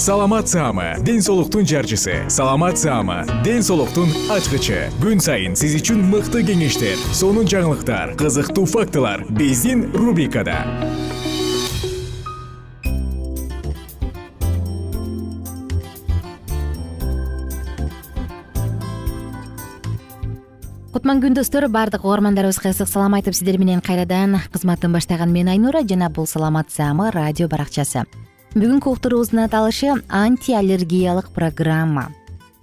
саламат 0.00 0.48
саама 0.48 0.96
ден 1.04 1.20
соолуктун 1.20 1.66
жарчысы. 1.66 2.24
Саламат 2.30 2.78
саама 2.78 3.26
ден 3.44 3.62
соолуктун 3.62 4.08
ачкычы. 4.32 4.88
Күн 4.96 5.20
сайын 5.20 5.52
сиз 5.52 5.74
үчүн 5.76 6.00
мыкты 6.08 6.40
кеңештер 6.40 6.96
сонун 7.12 7.44
жаңылыктар 7.44 8.14
кызыктуу 8.16 8.64
фактылар 8.64 9.26
биздин 9.28 9.90
рубрикада. 9.92 10.56
Кутман 20.94 21.20
күн 21.20 21.36
достор 21.36 21.68
баардык 21.68 22.08
угармандарыбызга 22.08 22.72
ысык 22.72 22.88
салам 22.88 23.20
айтып 23.20 23.36
сиздер 23.36 23.60
менен 23.60 23.84
кайрадан 23.84 24.40
кызматын 24.48 24.96
баштаган 24.96 25.28
мен 25.28 25.52
айнура 25.52 25.84
жана 25.84 26.08
бул 26.08 26.26
саламат 26.26 26.72
саамы 26.72 27.10
радио 27.12 27.52
баракчасы 27.52 28.08
бүгүнкү 28.50 28.90
уктуруубуздун 28.90 29.44
аталышы 29.44 29.92
антиаллергиялык 30.10 31.28
программа. 31.30 32.08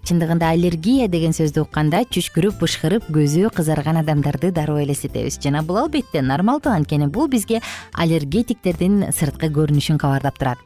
Чындыгында 0.03 0.49
аллергия 0.51 1.07
деген 1.07 1.31
сөздү 1.31 1.63
укканда 1.63 2.01
чүчкүрүп 2.11 2.59
бышкырып 2.59 3.07
көзү 3.07 3.47
кызарган 3.55 4.01
адамдарды 4.01 4.51
дароо 4.51 4.81
элестетебиз. 4.83 5.39
Жана 5.39 5.63
бул 5.63 5.79
албетте 5.79 6.21
нормалдуу 6.21 6.73
анткени 6.73 7.07
бул 7.07 7.31
бизге 7.31 7.61
аллергетиктердин 7.93 9.13
сырткы 9.15 9.47
көрүнүшүн 9.47 10.03
кабардап 10.03 10.35
турат. 10.35 10.59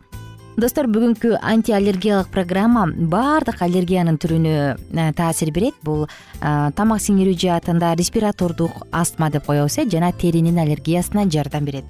Достор 0.58 0.90
бүгүнкү 0.90 1.38
антиаллергиялык 1.38 2.34
программа 2.34 2.88
баардык 2.90 3.62
аллергиянын 3.62 4.18
түрүнө 4.18 4.56
э, 4.74 5.12
таасир 5.14 5.54
берет. 5.54 5.78
Бул 5.86 6.08
э, 6.08 6.72
тамак 6.74 7.06
сиңирүү 7.06 7.38
жаатында 7.46 7.94
респиратордук 7.94 8.88
астма 8.92 9.30
деп 9.30 9.46
коебуз 9.46 9.78
э 9.78 9.86
жана 9.86 10.12
теринин 10.12 10.58
аллергиясына 10.58 11.30
жардам 11.30 11.66
берет 11.66 11.86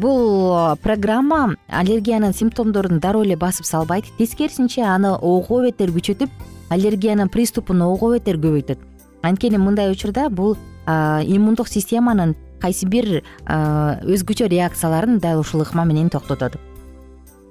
бул 0.00 0.76
программа 0.82 1.56
аллергиянын 1.68 2.34
симптомдорун 2.34 3.00
дароо 3.00 3.22
эле 3.24 3.36
басып 3.36 3.66
салбайт. 3.66 4.04
Тескерисинче 4.18 4.82
аны 4.82 5.14
огоо 5.14 5.62
бетер 5.62 5.90
күчөтүп 5.94 6.30
аллергиянын 6.70 7.28
приступун 7.28 7.82
огоо 7.82 8.14
бетер 8.14 8.36
көбөйтөт. 8.36 8.78
Анткени 9.22 9.58
мындай 9.62 9.92
учурда 9.92 10.28
бул 10.30 10.56
иммундук 10.86 11.68
системанын 11.68 12.34
кайсы 12.60 12.86
бир 12.86 13.22
өзгөчө 13.46 14.48
реакцияларын 14.50 15.18
дал 15.18 15.40
ушул 15.40 15.62
ыкма 15.62 15.84
менен 15.84 16.10
токтотот. 16.10 16.58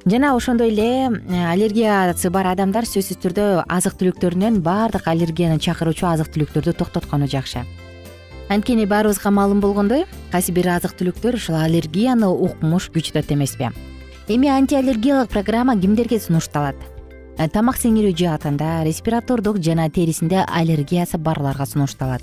Жана 0.05 0.35
ошондой 0.35 0.71
эле 0.71 1.07
аллергиясы 1.29 2.31
бар 2.33 2.47
адамдар 2.55 2.87
сөзсүз 2.89 3.19
түрдө 3.21 3.63
азык 3.69 3.99
түлүктөрүнөн 3.99 4.59
баардык 4.65 5.07
аллергияны 5.07 5.59
чакыруучу 5.61 6.07
азык 6.09 6.31
түлүктөрдү 6.33 6.73
токтоткону 6.73 7.27
жакшы 7.29 7.61
анткени 8.51 8.85
баарыбызга 8.85 9.31
маалым 9.31 9.61
болгондой 9.63 10.03
кайсы 10.31 10.51
бир 10.51 10.73
азык 10.75 10.97
түлүктөр 10.99 11.39
ушул 11.39 11.55
аллергияны 11.55 12.27
укмуш 12.27 12.89
күчөтөт 12.91 13.31
эмеспи 13.31 13.71
эми 14.27 14.47
антиаллергиялык 14.47 15.29
программа 15.29 15.77
кимдерге 15.79 16.19
сунушталат? 16.19 16.75
Э, 17.37 17.47
тамак 17.47 17.79
сиңирүү 17.79 18.13
жаатында 18.15 18.83
респиратордук 18.85 19.59
жана 19.63 19.89
терисинде 19.89 20.43
аллергиясы 20.47 21.17
барларга 21.17 21.65
сунушталат. 21.65 22.21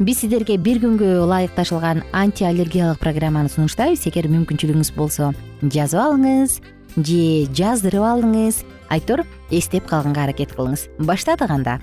Биз 0.00 0.20
сиздерге 0.20 0.56
бир 0.56 0.80
күнгө 0.80 1.12
ылайыкташылган 1.26 2.02
антиаллергиялык 2.12 2.98
программаны 2.98 3.52
сунуштайбыз. 3.52 4.06
Эгер 4.08 4.28
мүмкүнчүлүгүңүз 4.32 4.92
болсо 4.96 5.32
жазып 5.62 6.00
алыңыз 6.00 6.58
же 6.96 7.22
жаздырып 7.52 8.08
алыңыз 8.10 8.64
айтор 8.88 9.26
эстеп 9.50 9.86
калганга 9.86 10.24
аракет 10.24 10.56
кылыңыз. 10.56 10.88
Баштадык 10.98 11.50
анда 11.50 11.80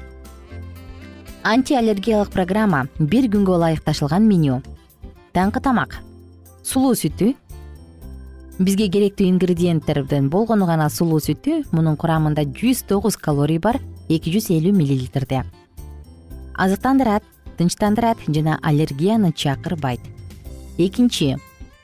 антиаллергиялык 1.47 2.27
программа 2.27 2.81
бир 2.99 3.29
күнгө 3.31 3.53
ылайыкташылган 3.55 4.25
меню 4.27 4.57
таңкы 5.31 5.61
тамак 5.63 5.93
сулуу 6.67 6.91
сүтү. 6.99 7.29
Бизге 8.59 8.89
керектүү 8.91 9.29
ингредиенттерден 9.29 10.27
болгону 10.33 10.67
гана 10.67 10.89
сулуу 10.91 11.21
сүтү 11.23 11.61
мунун 11.71 11.95
курамында 11.95 12.43
жүз 12.57 12.81
тогуз 12.89 13.15
калорий 13.15 13.61
бар 13.63 13.79
эки 14.09 14.33
жүз 14.33 14.49
элүү 14.57 14.73
миллилитрде. 14.75 15.45
Азыктандырат 16.51 17.23
тынчтандырат 17.55 18.27
жана 18.27 18.59
аллергияны 18.61 19.31
чакырбайт. 19.31 20.03
Экинчи 20.77 21.37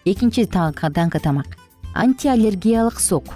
экинчи 0.04 0.44
таңкы 0.44 1.24
тамак 1.24 1.56
антиаллергиялык 1.96 3.00
сок. 3.00 3.32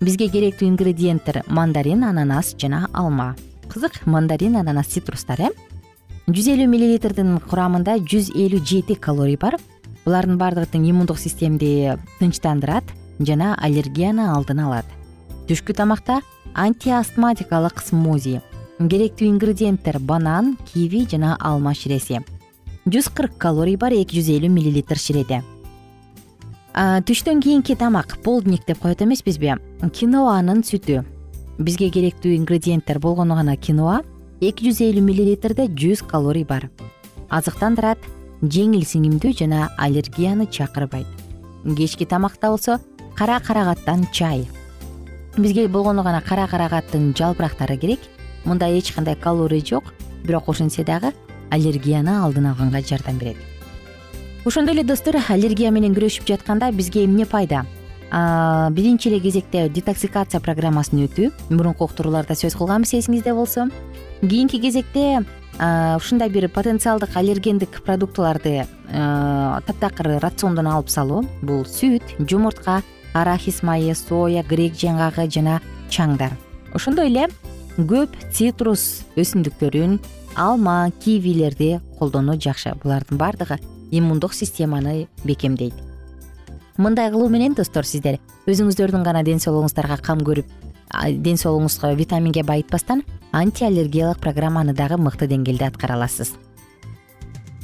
Бизге 0.00 0.32
керектүү 0.32 0.72
ингредиенттер 0.72 1.42
мандарин 1.48 2.04
ананас 2.04 2.56
жана 2.56 2.86
алма 2.94 3.34
кызык 3.70 4.06
мандарин 4.06 4.56
ананас 4.56 4.90
цитрустар 4.90 5.40
э? 5.46 5.50
Жүз 6.26 6.48
элүү 6.52 6.66
миллилитрдин 6.70 7.38
курамында 7.46 7.96
жүз 8.02 8.32
элүү 8.34 8.60
жети 8.66 8.94
калорий 8.94 9.38
бар. 9.40 9.56
Булардын 10.04 10.38
баардыгы 10.38 10.78
иммундук 10.78 11.18
системди 11.18 11.96
тынчтандырат 12.18 12.84
жана 13.18 13.54
аллергияны 13.60 14.26
алдын 14.30 14.60
алат. 14.66 14.86
Түшкү 15.48 15.74
тамакта 15.74 16.20
антиастматикалык 16.54 17.80
смузи 17.82 18.40
керектүү 18.80 19.28
ингредиенттер 19.28 19.98
банан 20.00 20.56
киви 20.72 21.06
жана 21.10 21.36
алма 21.40 21.74
ширеси. 21.74 22.20
Жүз 22.86 23.12
кырк 23.14 23.38
калорий 23.38 23.76
бар 23.76 23.92
эки 23.92 24.18
жүз 24.18 24.30
элүү 24.38 24.50
миллилитр 24.50 24.98
ширеде 24.98 25.42
түштөн 26.74 27.40
кийинки 27.42 27.74
тамак 27.74 28.18
полдник 28.22 28.64
деп 28.66 28.78
коет 28.78 29.02
эмеспизби? 29.02 29.56
Киноанын 29.92 30.62
сүтү 30.62 31.02
бизге 31.60 31.90
керектүү 31.92 32.32
ингредиенттер 32.38 32.98
болгону 32.98 33.36
гана 33.36 33.56
киноа. 33.56 34.00
Эки 34.40 34.64
жүз 34.64 34.80
элүү 34.86 35.04
миллилитрде 35.04 35.66
жүз 35.68 36.02
калорий 36.08 36.46
бар. 36.48 36.70
Азыктандырат 37.28 38.00
жеңил 38.40 38.86
сиңимдүү 38.88 39.34
жана 39.42 39.68
аллергияны 39.76 40.48
чакырбайт. 40.48 41.06
Кечки 41.76 42.06
тамакта 42.08 42.48
болсо 42.48 42.78
кара 43.16 43.38
карагаттан 43.40 44.06
чай. 44.12 44.48
Бизге 45.36 45.68
болгону 45.68 46.02
гана 46.02 46.22
кара 46.22 46.48
карагаттын 46.48 47.12
жалбырактары 47.16 47.76
керек. 47.76 48.00
Мында 48.44 48.66
эч 48.72 48.94
кандай 48.94 49.16
калорий 49.16 49.60
жок 49.60 49.92
бирок 50.24 50.48
ошентсе 50.48 50.82
дагы 50.84 51.12
аллергияны 51.50 52.22
алдын 52.24 52.46
алганга 52.46 52.80
жардам 52.80 53.18
берет. 53.18 53.36
Ошондой 54.46 54.74
эле 54.74 54.84
достор 54.84 55.16
аллергия 55.28 55.70
менен 55.70 55.92
күрөшүп 55.92 56.24
жатканда 56.26 56.72
бизге 56.72 57.04
эмне 57.04 57.26
пайда 57.26 57.66
биринчи 58.10 59.08
эле 59.08 59.20
кезекте 59.20 59.68
детоксикация 59.68 60.40
программасын 60.40 61.04
өтүү. 61.06 61.30
Мурунку 61.50 61.84
уктурууларда 61.86 62.34
сөз 62.34 62.56
кылганбыз 62.58 62.94
эсиңизде 62.98 63.34
болсо. 63.34 63.68
Кийинки 64.20 64.58
кезекте 64.60 65.24
ушундай 65.56 66.28
бир 66.28 66.48
потенциалдык 66.48 67.16
аллергендик 67.16 67.82
продуктыларды 67.84 68.66
таптакыр 68.90 70.18
рациондон 70.20 70.66
алып 70.66 70.90
салуу. 70.90 71.24
Бул 71.42 71.62
сүт 71.64 72.02
жумуртка 72.18 72.82
арахис 73.14 73.62
майы 73.62 73.94
соя 73.94 74.42
грек 74.42 74.74
жаңгагы 74.74 75.28
жана 75.30 75.60
чаңдар. 75.90 76.32
Ошондой 76.74 77.10
эле 77.10 77.28
көп 77.76 78.10
цитрус 78.32 79.04
өсүмдүктөрүн 79.16 80.00
алма 80.36 80.90
кивилерди 81.04 81.80
колдонуу 81.98 82.38
жакшы. 82.38 82.74
Булардын 82.82 83.18
баардыгы 83.18 83.58
иммундук 83.90 84.34
системаны 84.34 85.08
бекемдейт 85.24 85.74
мындай 86.80 87.10
кылуу 87.12 87.28
менен 87.28 87.54
достор 87.54 87.84
сиздер. 87.84 88.18
Өзүңүздөрдүн 88.48 89.04
гана 89.04 89.22
ден 89.22 89.40
соолугуңуздарга 89.42 90.00
кам 90.02 90.24
көрүп 90.24 90.48
ден 91.22 91.36
соолугуңузга 91.36 91.92
витаминге 91.98 92.42
байытпастан 92.42 93.02
антиаллергиялык 93.32 94.18
программаны 94.18 94.74
дагы 94.74 94.96
мыкты 94.96 95.28
деңгээлде 95.28 95.68
аткара 95.68 95.98
аласыз. 95.98 96.32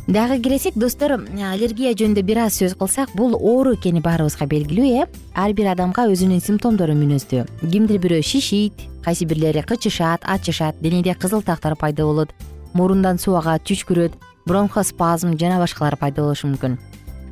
Дагы 0.06 0.38
киресек 0.38 0.76
достор 0.78 1.16
аллергия 1.18 1.94
жөнүндө 1.98 2.22
бир 2.22 2.44
аз 2.44 2.60
сөз 2.60 2.76
кылсак 2.78 3.10
бул 3.18 3.34
оору 3.34 3.72
экени 3.74 3.98
баарыбызга 4.04 4.46
белгилүү 4.46 4.90
э? 5.02 5.06
Ар 5.34 5.54
бир 5.56 5.72
адамга 5.72 6.04
өзүнүн 6.12 6.44
симптомдору 6.44 6.94
мүнөздүү. 6.94 7.42
Кимдир 7.72 7.98
бирөө 8.04 8.22
шишийт 8.22 8.84
кайсы 9.02 9.24
бирлери 9.24 9.64
кычышат 9.66 10.22
ачышат 10.22 10.78
денеде 10.80 11.14
кызыл 11.14 11.42
тактар 11.42 11.74
пайда 11.74 12.04
болот 12.04 12.30
мурундан 12.74 13.18
суу 13.18 13.34
агат 13.38 13.62
түшкүрөт 13.66 14.12
бронхоспазм 14.46 15.34
жана 15.38 15.58
башкалар 15.58 15.96
пайда 15.96 16.22
болушу 16.22 16.50
мүмкүн 16.52 16.78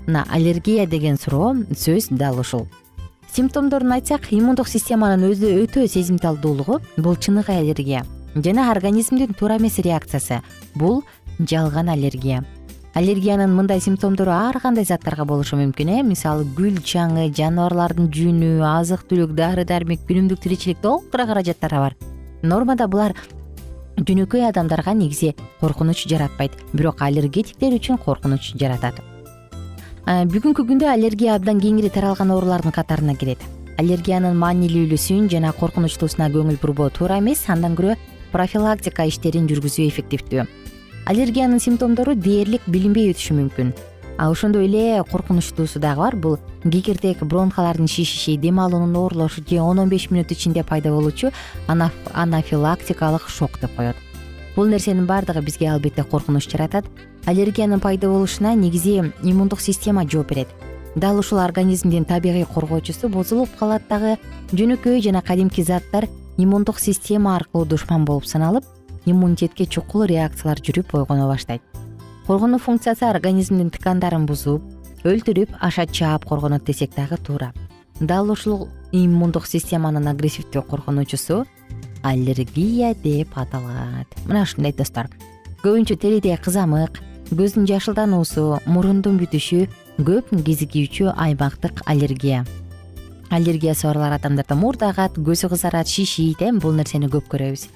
мына 0.06 0.24
аллергия 0.30 0.86
деген 0.86 1.16
суроо 1.18 1.54
сөз 1.72 2.08
дал 2.10 2.38
ушул. 2.40 2.68
Симптомдорун 3.34 3.92
айтсак 3.92 4.32
иммундук 4.32 4.68
системанын 4.68 5.30
өзү 5.32 5.48
өтө 5.64 5.88
сезимталдуулугу 5.88 6.80
бул 6.96 7.16
чыныгы 7.16 7.52
аллергия 7.52 8.04
жана 8.34 8.70
организмдин 8.70 9.34
туура 9.34 9.56
эмес 9.58 9.78
реакциясы 9.78 10.42
бул 10.74 11.02
жалган 11.38 11.88
аллергия. 11.88 12.44
Аллергиянын 12.94 13.50
мындай 13.50 13.80
симптомдору 13.80 14.30
ар 14.30 14.60
кандай 14.60 14.84
заттарга 14.84 15.24
болушу 15.24 15.56
мүмкүн 15.58 15.88
э? 15.98 16.02
Мисалы 16.06 16.44
гүл 16.44 16.78
чаңы 16.78 17.26
жаныбарлардын 17.34 18.06
жүүнү 18.14 18.60
азык 18.62 19.02
түлүк 19.10 19.34
дары 19.34 19.64
дармек 19.64 20.04
күнүмдүк 20.06 20.38
тиричилик 20.44 20.78
толтура 20.82 21.26
каражаттары 21.26 21.80
бар. 21.82 21.96
Нормада 22.42 22.86
булар 22.86 23.16
жөнөкөй 23.98 24.46
адамдарга 24.46 24.94
негизи 24.94 25.34
коркунуч 25.60 26.06
жаратпайт 26.06 26.54
бирок 26.72 27.02
аллергетиктер 27.02 27.74
үчүн 27.80 27.98
коркунуч 27.98 28.54
жаратат 28.54 29.02
бүгүнкү 30.04 30.66
күндө 30.68 30.84
аллергия 30.92 31.34
абдан 31.38 31.60
кеңири 31.62 31.88
таралган 31.88 32.28
оорулардын 32.34 32.74
катарына 32.76 33.14
кирет. 33.16 33.40
Аллергиянын 33.80 34.36
маанилүүлүүсүн 34.36 35.30
жана 35.32 35.52
коркунучтуусуна 35.56 36.28
көңүл 36.28 36.58
бурбоо 36.60 36.90
туура 36.92 37.16
эмес 37.22 37.46
андан 37.48 37.72
көрө 37.72 37.96
профилактика 38.32 39.06
иштерин 39.08 39.48
жүргүзүү 39.48 39.86
эффективдүү. 39.88 40.44
Аллергиянын 41.08 41.60
симптомдору 41.60 42.12
дээрлик 42.20 42.68
билинбей 42.68 43.14
өтүшү 43.14 43.38
мүмкүн. 43.38 43.72
Ошондой 44.20 44.68
эле 44.68 45.02
коркунучтуусу 45.08 45.80
дагы 45.80 46.04
бар. 46.04 46.16
Бул 46.16 46.38
кекиртек 46.62 47.24
бронхалардын 47.24 47.88
шишиши 47.88 48.36
дем 48.36 48.60
алуунун 48.60 48.94
оорлошу 48.96 49.40
же 49.48 49.60
он 49.62 49.78
он 49.78 49.88
беш 49.88 50.10
мүнөт 50.10 50.30
ичинде 50.36 50.62
пайда 50.62 50.92
болуучу 50.92 51.32
анафилактикалык 51.66 53.28
шок 53.28 53.58
деп 53.58 53.74
коет. 53.74 53.96
Бул 54.54 54.66
нерсенин 54.66 55.06
баардыгы 55.06 55.40
бизге 55.40 55.70
албетте 55.70 56.04
коркунуч 56.04 56.46
жаратат 56.50 56.84
аллергиянын 57.26 57.80
пайда 57.80 58.08
болушуна 58.08 58.54
негизи 58.54 59.12
иммундук 59.22 59.60
система 59.60 60.04
жооп 60.08 60.28
берет. 60.28 60.48
Дал 60.94 61.18
ушул 61.18 61.38
организмдин 61.38 62.04
табигый 62.04 62.44
коргоочусу 62.44 63.08
бузулуп 63.08 63.48
калат 63.58 63.82
дагы 63.88 64.16
жөнөкөй 64.52 65.00
жана 65.02 65.22
кадимки 65.22 65.62
заттар 65.62 66.06
иммундук 66.36 66.78
система 66.78 67.36
аркылуу 67.36 67.66
душман 67.66 68.04
болуп 68.04 68.26
саналып 68.26 68.64
иммунитетке 69.06 69.66
чукул 69.66 70.04
реакциялар 70.04 70.60
жүрүп 70.60 70.92
бойгоно 70.92 71.26
баштайт. 71.28 71.62
Коргонуу 72.26 72.58
функциясы 72.58 73.04
организмдин 73.04 73.70
ткандарын 73.70 74.26
бузуп 74.26 74.62
өлтүрүп 75.04 75.58
аша 75.60 75.86
чаап 75.86 76.24
коргонот 76.24 76.64
десек 76.64 76.94
дагы 76.94 77.16
туура. 77.16 77.52
Дал 78.00 78.30
ушул 78.30 78.68
иммундук 78.92 79.46
системанын 79.46 80.08
агрессивдүү 80.08 80.62
коргонуучусу 80.70 81.44
аллергия 82.02 82.94
деп 82.94 83.36
аталат. 83.36 84.08
Мына 84.26 84.42
ушундай 84.42 84.72
достор. 84.72 85.08
Көбүнчө 85.62 85.96
териде 85.96 86.36
кызамык 86.36 87.00
көздүн 87.32 87.64
жашылдануусу 87.68 88.60
мурундун 88.68 89.16
бүтүшү 89.20 89.64
көп 90.04 90.28
кезигүүчү 90.44 91.14
аймактык 91.16 91.80
аллергия. 91.86 92.44
Аллергиясы 93.30 93.86
бар 93.88 94.18
адамдарда 94.18 94.54
мурд 94.54 94.82
агат 94.82 95.16
көзү 95.16 95.48
кызарат 95.48 95.88
шишийт 95.88 96.42
э 96.42 96.52
бул 96.52 96.74
нерсени 96.74 97.08
көп 97.08 97.30
көрөбүз. 97.32 97.68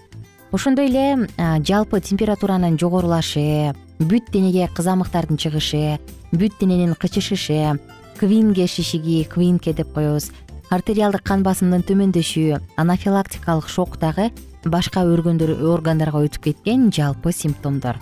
Ошондой 0.52 0.90
эле 0.90 1.28
жалпы 1.64 2.00
температуранын 2.00 2.78
жогорулашы 2.78 3.74
бүт 3.98 4.30
денеге 4.32 4.68
кызамыктардын 4.74 5.36
чыгышы 5.36 5.98
бүт 6.32 6.52
дененин 6.60 6.94
кычышышы 6.94 7.80
квинге 8.18 8.66
шишиги 8.66 9.24
квинке 9.24 9.72
деп 9.72 9.94
коебуз. 9.94 10.30
Артериалдык 10.70 11.22
кан 11.22 11.42
басымдын 11.42 11.82
төмөндөшү 11.88 12.60
анафилактикалык 12.76 13.68
шок 13.68 13.98
дагы 13.98 14.30
башка 14.64 15.00
органдарга 15.00 16.20
өтүп 16.20 16.42
кеткен 16.52 16.90
жалпы 16.92 17.32
симптомдор 17.32 17.96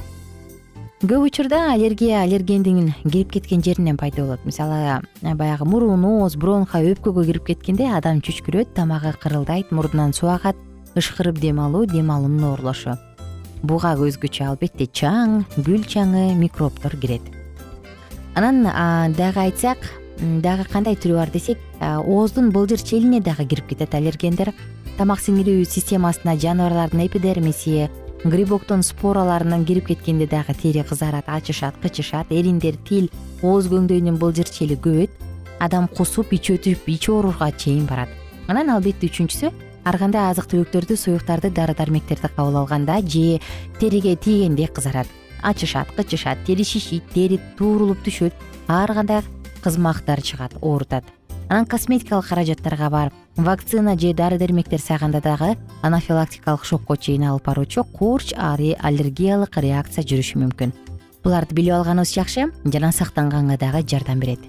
көп 1.03 1.27
учурда 1.27 1.75
аллергия 1.75 2.23
аллергендин 2.23 2.95
кирип 3.05 3.35
кеткен 3.35 3.61
жеринен 3.63 3.99
пайда 4.01 4.23
болот. 4.23 4.45
Мисалы 4.47 5.03
баягы 5.21 5.67
мурун 5.69 6.05
ооз 6.09 6.37
бронха 6.41 6.81
өпкөгө 6.81 7.27
кирип 7.27 7.45
кеткенде 7.51 7.91
адам 7.93 8.23
чүчкүрөт 8.25 8.73
тамагы 8.73 9.13
кырылдайт 9.21 9.73
мурдунан 9.77 10.15
суу 10.17 10.31
агат 10.33 10.57
ышкырып 10.97 11.37
дем 11.39 11.61
алуу 11.61 11.85
дем 11.85 12.11
алуунун 12.11 12.45
оорлошу. 12.49 12.97
Буга 13.63 13.93
өзгөчө 13.93 14.49
албетте 14.49 14.87
чаң 14.89 15.45
гүл 15.59 15.85
чаңы 15.85 16.33
микробдор 16.35 16.97
кирет. 16.97 17.21
Анан 18.35 18.65
дагы 19.13 19.41
айтсак 19.45 19.77
дагы 20.17 20.65
кандай 20.73 20.97
түрү 20.97 21.21
бар 21.21 21.31
десек 21.31 21.61
ооздун 21.79 22.49
былжыр 22.57 22.81
челине 22.81 23.21
дагы 23.21 23.45
кирип 23.45 23.69
кетет 23.69 23.95
аллергендер. 23.95 24.55
Тамак 24.97 25.21
сиңирүү 25.21 25.69
системасына 25.69 26.39
жаныбарлардын 26.41 27.05
эпидермиси 27.05 27.91
грибоктун 28.25 28.83
спораларынан 28.83 29.65
кирип 29.65 29.87
кеткенде 29.89 30.27
дагы 30.27 30.55
тери 30.55 30.83
кызарат 30.83 31.25
ачышат 31.27 31.75
кычышат 31.83 32.31
эриндер 32.31 32.77
тил 32.89 33.11
ооз 33.43 33.69
көңдөйүнүн 33.69 34.19
былжыр 34.19 34.49
чели 34.49 34.77
көбөйт 34.77 35.11
адам 35.61 35.89
кусуп 35.89 36.33
ичи 36.33 36.57
өтүп 36.57 36.89
ичи 36.89 37.11
ооруга 37.11 37.51
чейин 37.53 37.87
барат. 37.87 38.09
Анан 38.49 38.71
албетте 38.71 39.07
үчүнчүсү 39.07 39.53
ар 39.85 39.99
кандай 39.99 40.31
азык 40.31 40.49
түлүктөрдү 40.53 40.97
суюктарды 40.97 41.51
дары 41.51 41.75
дармектерди 41.75 42.29
кабыл 42.37 42.63
алганда 42.63 43.01
же 43.03 43.41
териге 43.81 44.17
тийгенде 44.17 44.67
кызарат. 44.67 45.07
Ачышат 45.43 45.89
кычышат 45.97 46.39
тери 46.47 46.65
шишийт 46.65 47.05
тери 47.15 47.41
туурулуп 47.59 48.03
түшөт 48.05 48.33
ар 48.69 48.93
кандай 48.95 49.23
кызмактар 49.63 50.23
чыгат 50.23 50.53
оорутат 50.63 51.05
анан 51.49 51.67
косметикалык 51.67 52.29
каражаттарга 52.29 52.91
барып 52.91 53.15
вакцина 53.37 53.99
же 53.99 54.13
дары 54.15 54.39
дармектер 54.39 54.81
сайганда 54.81 55.21
дагы 55.21 55.57
анафилактикалык 55.83 56.65
шокко 56.65 56.97
чейин 56.97 57.25
алып 57.25 57.45
баруучу 57.45 57.85
курч 57.85 58.33
аллергиялык 58.37 59.57
реакция 59.57 60.05
жүрүшү 60.05 60.41
мүмкүн. 60.41 60.73
Буларды 61.23 61.55
билип 61.55 61.75
алганыбыз 61.75 62.15
жакшы 62.15 62.51
жана 62.65 62.93
сактанганга 62.93 63.59
дагы 63.59 63.83
жардам 63.87 64.21
берет. 64.21 64.41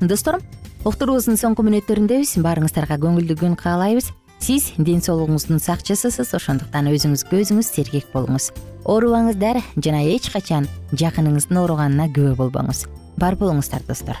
Достор 0.00 0.40
уктуруубуздун 0.84 1.36
соңку 1.36 1.64
мүнөттөрүндөбүз 1.66 2.38
баарыңыздарга 2.44 2.98
көңүлдүү 3.04 3.38
күн 3.40 3.56
каалайбыз. 3.60 4.10
Сиз 4.40 4.72
ден 4.76 5.00
соолугуңуздун 5.00 5.60
сакчысысыз 5.62 6.34
ошондуктан 6.36 6.90
өзүңүзгө 6.90 7.40
өзүңүз 7.44 7.70
сергек 7.70 8.10
болуңуз. 8.12 8.50
Оорубаңыздар 8.84 9.62
жана 9.78 10.02
эч 10.04 10.28
качан 10.34 10.68
жакыныңыздын 10.92 11.62
ооруганына 11.62 12.10
күбө 12.12 12.36
болбоңуз. 12.42 12.84
Бар 13.16 13.38
болуңуздар 13.40 13.86
достор 13.88 14.20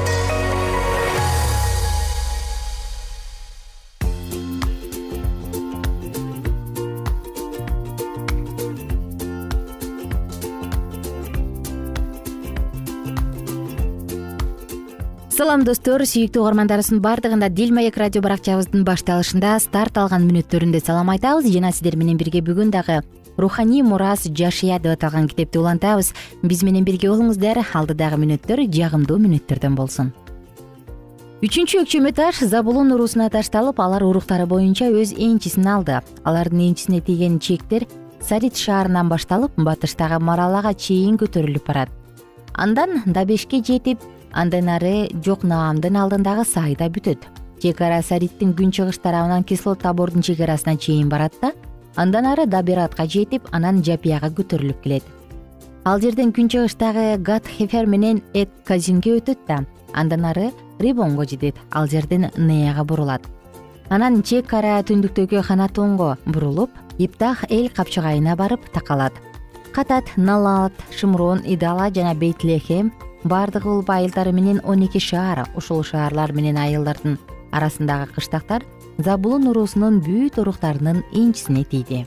салам 15.41 15.63
достор. 15.65 16.03
Сүйүктүү 16.05 16.43
угармандарыбыздын 16.43 16.99
баардыгында 17.01 17.47
дил 17.49 17.71
маек 17.73 17.95
радио 17.97 18.21
баракчабыздын 18.21 18.83
башталышында 18.85 19.55
старт 19.63 19.95
алган 19.97 20.27
мүнөттөрүндө 20.27 20.77
салам 20.85 21.09
айтабыз. 21.15 21.47
Жана 21.49 21.71
сиздер 21.73 21.97
менен 21.97 22.19
бирге 22.19 22.43
бүгүн 22.45 22.69
дагы 22.69 22.99
руханий 23.41 23.81
мурас 23.81 24.27
жашыя 24.29 24.77
деп 24.77 24.99
аталган 24.99 25.25
китепти 25.31 25.57
улантабыз. 25.57 26.11
Биз 26.43 26.61
менен 26.61 26.85
бирге 26.85 27.09
болуңуздар. 27.09 27.57
Алдыдагы 27.73 28.21
мүнөттөр 28.21 28.67
жагымдуу 28.69 29.17
мүнөттөрдөн 29.23 29.79
болсун. 29.79 30.13
Үчүнчү 31.41 31.81
өкчөмө 31.87 32.13
таш 32.13 32.43
забулун 32.45 32.93
уруусуна 32.93 33.31
ташталып 33.33 33.81
алар 33.81 34.05
уруктары 34.05 34.45
боюнча 34.45 34.93
өз 34.93 35.15
энчисин 35.17 35.65
алды. 35.65 36.03
Алардын 36.21 36.67
энчисине 36.69 37.01
тийген 37.01 37.39
чектер 37.41 37.87
сарит 38.21 38.61
шаарынан 38.61 39.09
башталып 39.09 39.57
батыштагы 39.57 40.21
маралага 40.21 40.75
чейин 40.77 41.17
көтөрүлүп 41.17 41.65
барат. 41.65 41.89
Андан 42.53 43.01
дабешке 43.07 43.63
жетип 43.65 43.97
андан 44.33 44.69
ары 44.69 45.09
жок 45.25 45.43
наамдын 45.43 45.97
алдындагы 45.97 46.45
сайда 46.45 46.89
бүтөт. 46.89 47.25
Чек 47.61 47.81
ара 47.81 48.01
сариттин 48.01 48.53
күн 48.57 48.71
чыгыш 48.71 48.97
тарабынан 49.03 49.43
кислот 49.43 49.81
табордун 49.81 50.21
чек 50.21 50.39
арасына 50.39 50.77
чейин 50.77 51.09
барат 51.09 51.33
да 51.41 51.51
андан 51.95 52.25
ары 52.25 52.45
дабиратка 52.45 53.05
жетип 53.05 53.47
анан 53.51 53.83
жапияга 53.83 54.29
көтөрүлүп 54.29 54.81
келет. 54.83 55.03
Ал 55.83 55.99
жерден 55.99 56.31
күнчыгыштагы 56.31 57.17
гат 57.17 57.47
хефер 57.47 57.85
менен 57.85 58.21
эк 58.33 58.49
казинге 58.65 59.17
өтөт 59.19 59.39
да 59.47 59.65
андан 59.93 60.25
ары 60.25 60.51
рибонго 60.79 61.25
жетет 61.25 61.55
ал 61.71 61.87
жерден 61.87 62.29
неяга 62.37 62.83
бурулат. 62.83 63.21
Анан 63.89 64.21
чек 64.23 64.53
ара 64.53 64.79
түндүктөгү 64.87 65.41
ханатонго 65.43 66.17
бурулуп 66.25 66.71
иптах 66.97 67.43
эл 67.49 67.69
капчыгайына 67.69 68.35
барып 68.35 68.71
такалат. 68.73 69.13
Катат 69.73 70.05
налат 70.17 70.73
шымрон 70.95 71.41
идала 71.45 71.89
жана 71.91 72.13
бейтлехем 72.13 72.91
баардыгы 73.23 73.69
улуп 73.69 73.89
айылдары 73.89 74.31
менен 74.31 74.61
он 74.63 74.83
эки 74.85 74.99
шаар 74.99 75.47
ушул 75.55 75.83
шаарлар 75.83 76.33
менен 76.33 76.57
айылдардын 76.57 77.19
арасындагы 77.51 78.13
кыштактар 78.15 78.65
забулун 78.97 79.47
уруусунун 79.47 80.01
бүт 80.01 80.39
уруктарынын 80.41 81.03
энчисине 81.11 81.63
тийди. 81.63 82.05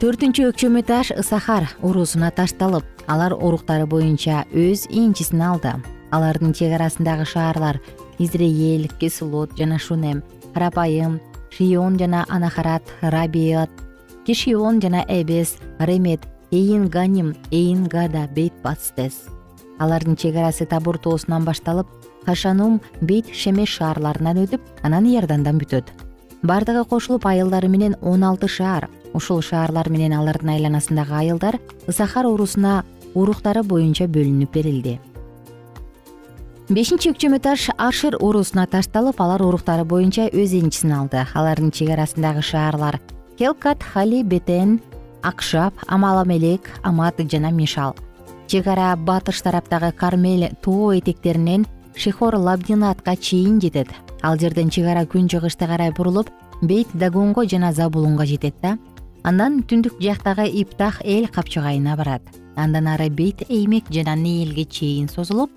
Төртүнчү 0.00 0.50
өкчөмө 0.50 0.82
таш 0.84 1.12
ысахар 1.16 1.70
уруусуна 1.80 2.30
ташталып 2.30 2.84
алар 3.08 3.32
уруктары 3.32 3.86
боюнча 3.86 4.44
өз 4.52 4.86
энчисин 4.90 5.40
алды. 5.40 5.72
Алардын 6.10 6.52
чек 6.52 6.74
арасындагы 6.76 7.24
шаарлар 7.24 7.80
изреель 8.18 8.90
кесулот 9.00 9.56
жана 9.56 9.78
шунем 9.78 10.22
рапайым 10.54 11.20
шион 11.50 11.98
жана 11.98 12.24
анахарат 12.28 12.82
рабиат 13.00 13.70
кишион 14.26 14.80
жана 14.80 15.04
эбес 15.08 15.56
ремет 15.78 16.20
эйин 16.50 16.88
ганим 16.88 17.34
эйин 17.50 17.84
гада 17.84 18.28
бейт 18.34 18.54
бацтес 18.62 19.35
алардын 19.78 20.16
чек 20.16 20.36
арасы 20.36 20.66
табур 20.66 20.98
тоосунан 20.98 21.44
башталып 21.44 21.86
хашанум 22.26 22.80
бейт 23.00 23.32
шемеш 23.32 23.76
шаарларынан 23.78 24.42
өтүп 24.44 24.60
анан 24.82 25.06
иордандан 25.06 25.58
бүтөт. 25.58 25.90
Баардыгы 26.42 26.84
кошулуп 26.84 27.26
айылдары 27.26 27.68
менен 27.68 27.96
он 28.02 28.24
алты 28.24 28.48
шаар 28.48 28.88
ушул 29.14 29.42
шаарлар 29.42 29.88
менен 29.90 30.12
алардын 30.12 30.54
айланасындагы 30.54 31.14
айылдар 31.14 31.60
ысахар 31.88 32.26
уруусуна 32.26 32.84
уруктары 33.14 33.62
боюнча 33.62 34.06
бөлүнүп 34.06 34.52
берилди. 34.52 34.98
Бешинчи 36.68 37.12
өкчөмө 37.12 37.38
таш 37.40 37.68
ашир 37.78 38.16
уруусуна 38.20 38.66
ташталып 38.66 39.20
алар 39.22 39.42
уруктары 39.46 39.84
боюнча 39.84 40.26
өз 40.32 40.56
энчисин 40.58 40.92
алды. 40.92 41.22
Алардын 41.34 41.70
чек 41.70 41.92
арасындагы 41.94 42.42
шаарлар 42.42 43.00
келкат 43.38 43.82
хали 43.82 44.22
бетен 44.22 44.80
акшап 45.22 45.74
амаламелек 45.86 46.70
амат 46.82 47.20
жана 47.30 47.50
мишал 47.50 47.94
чек 48.46 48.66
ара 48.66 48.96
батыш 48.96 49.42
тараптагы 49.42 49.92
кармель 49.92 50.50
тоо 50.62 50.98
этектеринен 50.98 51.66
шихор 51.96 52.36
лабдинатка 52.36 53.16
чейин 53.16 53.60
жетет. 53.60 53.88
Ал 54.22 54.38
жерден 54.38 54.70
чек 54.70 54.86
ара 54.86 55.04
күн 55.04 55.28
чыгышты 55.28 55.66
карай 55.66 55.92
бурулуп 55.92 56.30
бейт 56.62 56.88
дагонго 56.94 57.44
жана 57.44 57.72
забулунга 57.72 58.24
жетет 58.26 58.54
да 58.62 58.78
андан 59.22 59.62
түндүк 59.62 59.98
жактагы 60.00 60.46
иптах 60.46 61.00
эл 61.04 61.26
капчыгайына 61.26 61.96
барат. 61.96 62.22
Андан 62.54 62.86
ары 62.86 63.10
бейт 63.10 63.42
эймек 63.48 63.84
жана 63.90 64.14
нээлге 64.14 64.64
чейин 64.64 65.08
созулуп 65.08 65.50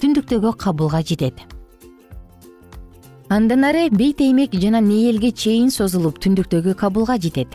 түндүктөгү 0.00 0.52
кабылга 0.58 1.02
жетет. 1.02 1.40
Андан 3.28 3.64
ары 3.64 3.88
бейт 3.90 4.20
эймек 4.20 4.52
жана 4.52 4.80
нээлге 4.84 5.32
чейин 5.32 5.70
созулуп 5.70 6.20
түндүктөгү 6.20 6.74
кабылга 6.74 7.16
жетет. 7.18 7.48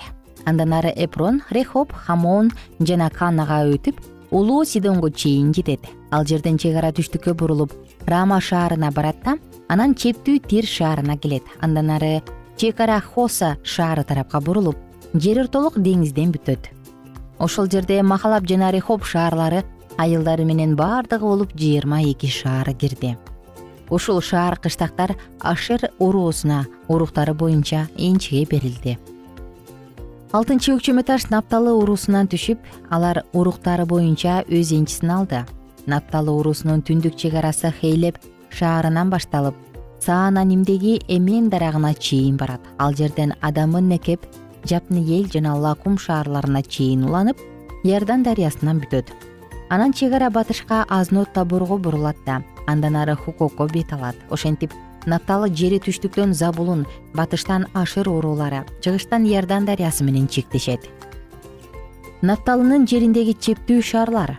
Андан 0.45 0.73
ары 0.73 0.89
эпрон 0.95 1.43
рехоб 1.51 1.93
хамон 1.93 2.49
жана 2.79 3.09
канага 3.09 3.61
өтүп 3.69 3.99
улуу 4.31 4.65
сидонго 4.65 5.09
чейин 5.11 5.53
жетет 5.53 5.81
ал 6.11 6.25
жерден 6.25 6.57
чек 6.57 6.75
ара 6.77 6.91
түштүккө 6.91 7.33
бурулуп 7.33 7.73
рама 8.07 8.39
шаарына 8.41 8.91
барат 8.91 9.17
да 9.25 9.37
анан 9.67 9.95
чептүү 9.95 10.41
тир 10.49 10.65
шаарына 10.65 11.17
келет. 11.17 11.43
Андан 11.61 11.89
ары 11.89 12.21
чек 12.57 12.79
ара 12.79 12.99
хоса 13.01 13.57
шаары 13.63 14.03
тарапка 14.03 14.41
бурулуп 14.41 14.77
жер 15.13 15.43
ортолук 15.45 15.77
деңизден 15.77 16.33
бүтөт. 16.33 16.69
Ошол 17.39 17.69
жерде 17.69 18.01
махалап 18.03 18.47
жана 18.49 18.71
рехоб 18.71 19.05
шаарлары 19.05 19.63
айылдары 19.97 20.45
менен 20.45 20.75
баардыгы 20.75 21.25
болуп 21.25 21.53
жыйырма 21.55 22.01
эки 22.03 22.27
шаар 22.27 22.73
кирди. 22.73 23.17
Ушул 23.89 24.21
шаар 24.21 24.57
кыштактар 24.57 25.15
ашер 25.39 25.91
уруусуна 25.99 26.67
уруктары 26.87 27.33
боюнча 27.33 27.87
энчиге 27.97 28.45
берилди 28.45 28.97
алтынчы 30.29 30.75
өкчөмө 30.75 31.01
таш 31.07 31.23
напталы 31.33 31.71
уруусунан 31.73 32.27
түшүп 32.29 32.61
алар 32.93 33.23
уруктары 33.33 33.87
боюнча 33.89 34.43
өз 34.45 34.69
энчисин 34.75 35.09
алды. 35.09 35.39
Напталы 35.89 36.35
уруусунун 36.37 36.83
түндүк 36.85 37.15
чек 37.17 37.33
арасы 37.39 37.71
хейлеп 37.79 38.19
шаарынан 38.53 39.09
башталып 39.09 39.57
саананимдеги 40.05 40.99
эмен 41.09 41.49
дарагына 41.49 41.95
чейин 41.95 42.37
барат. 42.37 42.61
Ал 42.77 42.93
жерден 42.93 43.33
адамын 43.41 43.89
некеп 43.89 44.27
жапныел 44.69 45.25
жана 45.33 45.55
лакум 45.57 45.97
шаарларына 45.97 46.61
чейин 46.61 47.07
уланып 47.09 47.41
иордан 47.83 48.21
дарыясынан 48.23 48.83
бүтөт. 48.83 49.09
Анан 49.69 49.93
чек 49.93 50.13
ара 50.13 50.29
батышка 50.29 50.85
азнот 50.89 51.33
таборго 51.33 51.77
бурулат 51.77 52.17
да 52.25 52.43
андан 52.67 52.95
ары 52.95 53.15
хукокко 53.15 53.65
бет 53.65 53.93
алат. 53.93 54.15
Ошентип 54.29 54.71
напталы 55.05 55.49
жери 55.55 55.79
түштүктөн 55.79 56.33
забулун 56.33 56.85
батыштан 57.15 57.67
ашыр 57.73 58.09
уруулары 58.09 58.65
чыгыштан 58.83 59.25
иордан 59.25 59.65
дарыясы 59.65 60.03
менен 60.03 60.27
чектешет. 60.27 60.89
Напталынын 62.21 62.87
жериндеги 62.87 63.37
чептүү 63.39 63.81
шаарлар. 63.81 64.37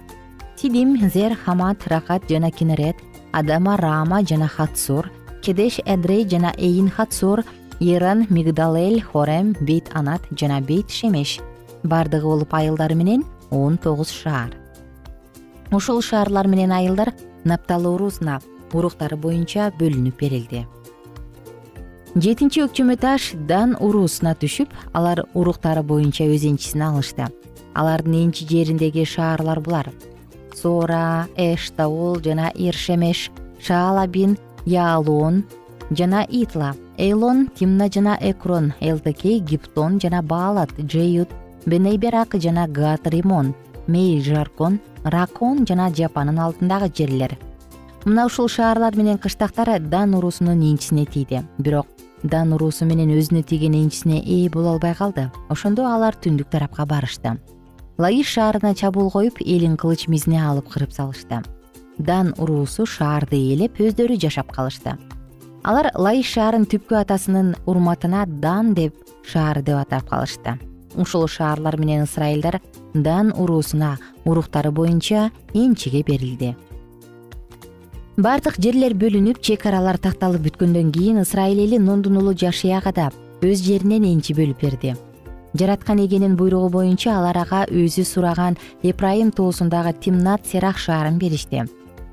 Сидим 0.56 0.98
зер 1.08 1.34
хамат 1.44 1.86
ракат 1.88 2.28
жана 2.28 2.50
кинерет 2.50 2.96
адама 3.32 3.76
рама 3.76 4.20
жана 4.22 4.48
хатсур 4.48 5.10
кедеш 5.42 5.80
эдрей 5.86 6.28
жана 6.28 6.52
эйин 6.58 6.90
хатсур 6.90 7.44
иран 7.80 8.26
мигдалель 8.28 9.00
хорем 9.02 9.56
бейт 9.60 9.88
анат 9.94 10.20
жана 10.32 10.60
бейт 10.60 10.90
шемеш. 10.90 11.40
Баардыгы 11.82 12.26
болуп 12.26 12.52
айылдары 12.54 12.94
менен 12.94 13.24
он 13.50 13.78
тогуз 13.78 14.10
шаар. 14.10 14.52
Ушул 15.72 16.02
шаарлар 16.02 16.46
менен 16.46 16.72
айылдар 16.72 17.14
напталы 17.44 17.88
уруусуна 17.88 18.40
уруктары 18.74 19.16
боюнча 19.16 19.70
бөлүнүп 19.78 20.16
берилди. 20.20 20.66
Жетинчи 22.16 22.64
өкчөмө 22.64 22.96
таш 22.98 23.32
дан 23.46 23.76
уруусуна 23.78 24.34
түшүп 24.34 24.72
алар 24.92 25.24
уруктары 25.34 25.82
боюнча 25.86 26.26
өз 26.26 26.46
энчисин 26.48 26.82
алышты. 26.82 27.28
Алардын 27.74 28.16
энчи 28.24 28.48
жериндеги 28.50 29.04
шаарлар 29.06 29.60
булар. 29.60 29.92
Сора 30.54 31.28
эштаул 31.36 32.18
жана 32.24 32.50
иршемеш 32.54 33.30
шаалабин 33.62 34.36
яалон 34.66 35.44
жана 35.90 36.26
итла 36.28 36.74
эйлон 36.98 37.48
тимна 37.58 37.88
жана 37.88 38.16
экрон 38.20 38.72
элтекей 38.80 39.38
гиптон 39.38 40.00
жана 40.00 40.22
баалат 40.22 40.70
джеют 40.80 41.28
бенейберак 41.66 42.34
жана 42.34 42.66
гат 42.68 43.06
римон 43.06 43.54
мей 43.86 44.20
жаркон 44.20 44.80
ракон 45.04 45.66
жана 45.66 45.90
жапанын 45.94 46.38
алдындагы 46.38 46.90
жерлер 46.96 47.38
мына 48.04 48.26
ушул 48.26 48.48
шаарлар 48.48 48.96
менен 48.96 49.18
кыштактар 49.18 49.78
дан 49.80 50.14
уруусунун 50.14 50.62
энчисине 50.62 51.04
тийди. 51.06 51.42
Бирок 51.58 51.86
дан 52.22 52.52
уруусу 52.52 52.84
менен 52.84 53.10
өзүнө 53.12 53.42
тийген 53.44 53.74
энчисине 53.74 54.20
ээ 54.20 54.50
боло 54.50 54.74
албай 54.74 54.94
калды. 54.94 55.30
Ошондо 55.48 55.86
алар 55.86 56.16
түндүк 56.16 56.48
тарапка 56.50 56.86
барышты. 56.86 57.36
Лаиш 57.98 58.28
шаарына 58.28 58.74
чабуул 58.74 59.10
коюп 59.10 59.40
элин 59.40 59.76
кылыч 59.76 60.08
мизине 60.08 60.40
алып 60.42 60.68
кырып 60.72 60.92
салышты. 60.92 61.42
Дан 61.98 62.32
уруусу 62.38 62.86
шаарды 62.86 63.36
ээлеп 63.36 63.80
өздөрү 63.80 64.16
жашап 64.20 64.52
калышты. 64.52 64.96
Алар 65.62 65.90
лаиш 65.94 66.32
шаарын 66.32 66.64
түпкү 66.64 66.96
атасынын 67.02 67.54
урматына 67.66 68.24
дан 68.26 68.72
деп 68.74 68.96
шаар 69.24 69.60
деп 69.62 69.76
атап 69.76 70.08
калышты. 70.08 70.56
Ушул 70.96 71.28
шаарлар 71.28 71.76
менен 71.76 72.08
ысрайылдар 72.08 72.62
дан 72.94 73.32
уруусуна 73.36 73.98
уруктары 74.24 74.70
боюнча 74.72 75.30
энчиге 75.52 76.02
берилди 76.02 76.56
баардык 78.20 78.58
жерлер 78.60 78.92
бөлүнүп 79.00 79.38
чек 79.40 79.62
аралар 79.64 79.96
такталып 79.96 80.42
бүткөндөн 80.44 80.90
кийин 80.92 81.20
ысрайыл 81.22 81.62
эли 81.64 81.78
нундун 81.80 82.18
уулу 82.20 82.34
жашияга 82.36 82.92
да 82.92 83.06
өз 83.40 83.62
жеринен 83.64 84.04
энчи 84.04 84.34
бөлүп 84.36 84.60
берди. 84.60 84.92
Жараткан 85.54 86.02
эгенин 86.04 86.36
буйругу 86.36 86.68
боюнча 86.68 87.14
алар 87.16 87.38
ага 87.40 87.62
өзү 87.64 88.04
сураган 88.04 88.58
эпрайым 88.82 89.32
тоосундагы 89.32 89.94
тимнат 90.04 90.44
серах 90.46 90.76
шаарын 90.78 91.16
беришти. 91.18 91.64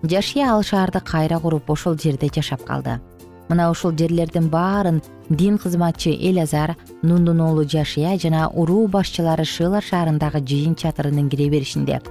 Жашия 0.04 0.48
ал 0.54 0.64
шаарды 0.64 1.02
кайра 1.02 1.40
куруп 1.40 1.70
ошол 1.70 1.98
жерде 1.98 2.30
жашап 2.34 2.64
калды. 2.64 3.02
Мына 3.50 3.70
ушул 3.70 3.92
жерлердин 3.92 4.48
баарын 4.50 5.02
дин 5.30 5.58
кызматчы 5.58 6.12
элязар 6.12 6.78
нундун 7.02 7.42
уулу 7.42 7.68
жашия 7.68 8.18
жана 8.18 8.48
уруу 8.48 8.88
башчылары 8.88 9.44
шыла 9.44 9.82
шаарындагы 9.82 10.40
жыйын 10.40 10.76
чатырынын 10.76 11.30
кире 11.30 11.50
беришинде. 11.50 12.02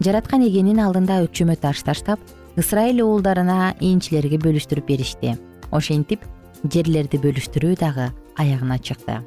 Жараткан 0.00 0.42
эгенин 0.42 0.80
алдында 0.80 1.22
өкчөмө 1.22 1.56
таш 1.56 1.82
таштап 1.82 2.18
ысрайыл 2.56 3.02
уулдарына 3.04 3.74
энчилерге 3.80 4.38
бөлүштүрүп 4.42 4.86
беришти. 4.86 5.36
Ошентип 5.70 6.24
жерлерди 6.70 7.18
бөлүштүрүү 7.22 7.78
дагы 7.80 8.10
аягына 8.38 8.78
чыкты. 8.78 9.22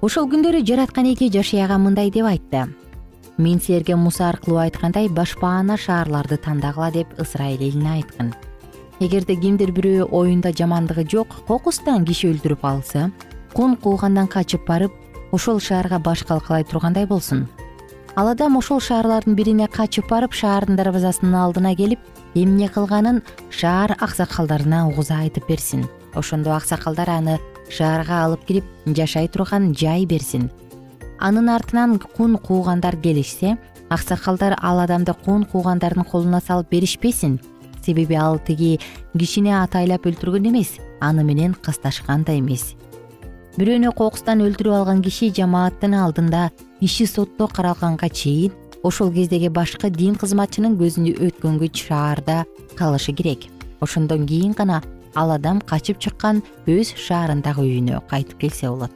Ошол 0.00 0.28
күндөрү 0.32 0.62
жараткан 0.66 1.10
эге 1.12 1.30
жашияга 1.32 1.78
мындай 1.78 2.10
деп 2.10 2.26
айтты. 2.26 2.68
Мен 3.38 3.60
силерге 3.60 3.96
муса 3.96 4.28
аркылуу 4.28 4.60
айткандай 4.60 5.08
башпаана 5.08 5.76
шаарларды 5.76 6.36
тандагыла 6.36 6.90
деп 6.92 7.18
ысрайыл 7.20 7.62
элине 7.68 7.98
айткын. 7.98 8.34
Эгерде 9.00 9.34
кимдир 9.36 9.72
бирөө 9.72 10.10
оюнда 10.12 10.52
жамандыгы 10.52 11.06
жок 11.08 11.32
кокустан 11.48 12.04
киши 12.04 12.28
өлтүрүп 12.34 12.64
алса 12.68 13.10
кун 13.54 13.76
куугандан 13.76 14.28
качып 14.28 14.66
барып 14.68 14.92
ошол 15.32 15.60
шаарга 15.60 15.98
баш 15.98 16.22
калкалай 16.28 16.64
тургандай 16.64 17.06
болсун 17.06 17.48
ал 18.16 18.28
адам 18.28 18.56
ошол 18.58 18.80
шаарлардын 18.80 19.36
бирине 19.38 19.66
качып 19.68 20.08
барып 20.10 20.34
шаардын 20.34 20.76
дарбазасынын 20.76 21.34
алдына 21.34 21.74
келип 21.76 22.00
эмне 22.34 22.68
кылганын 22.68 23.22
шаар 23.50 23.94
аксакалдарына 23.98 24.86
угуза 24.88 25.20
айтып 25.22 25.46
берсин. 25.48 25.86
Ошондо 26.14 26.50
аксакалдар 26.54 27.10
аны 27.10 27.38
шаарга 27.70 28.24
алып 28.24 28.44
кирип 28.46 28.64
жашай 28.86 29.28
турган 29.28 29.74
жай 29.74 30.06
берсин. 30.06 30.50
Анын 31.18 31.48
артынан 31.48 31.98
кун 32.16 32.36
куугандар 32.38 32.96
келишсе 32.96 33.56
аксакалдар 33.90 34.56
ал 34.60 34.80
адамды 34.80 35.14
кун 35.24 35.44
куугандардын 35.44 36.04
колуна 36.04 36.40
салып 36.40 36.70
беришпесин. 36.70 37.40
Себеби 37.84 38.14
ал 38.14 38.38
тиги 38.38 38.78
кишини 39.16 39.52
атайлап 39.54 40.06
өлтүргөн 40.06 40.48
эмес 40.50 40.78
аны 41.00 41.24
менен 41.24 41.54
кысташкан 41.54 42.24
да 42.24 42.32
эмес. 42.38 42.74
Бирөөнү 43.56 43.94
кокустан 43.94 44.42
өлтүрүп 44.44 44.74
алган 44.74 45.02
киши 45.02 45.30
жамааттын 45.34 45.94
алдында 45.94 46.50
иши 46.80 47.06
сотто 47.06 47.46
каралганга 47.46 48.08
чейин 48.08 48.52
ошол 48.82 49.12
кездеги 49.12 49.48
башкы 49.48 49.90
дин 49.90 50.14
кызматчынын 50.16 50.78
көзүнө 50.80 51.12
өткөнгө 51.26 51.68
шаарда 51.76 52.44
калышы 52.76 53.12
керек. 53.12 53.46
Ошондон 53.80 54.26
кийин 54.26 54.52
гана 54.52 54.82
ал 55.14 55.30
адам 55.32 55.60
качып 55.60 55.98
чыккан 56.00 56.42
өз 56.66 56.94
шаарындагы 56.96 57.62
үйүнө 57.66 58.00
кайтып 58.08 58.38
келсе 58.40 58.68
болот. 58.68 58.92